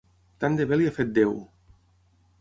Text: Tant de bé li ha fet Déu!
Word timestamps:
Tant 0.43 0.57
de 0.61 0.65
bé 0.71 0.79
li 0.79 0.89
ha 0.91 0.95
fet 0.97 1.13
Déu! 1.19 1.37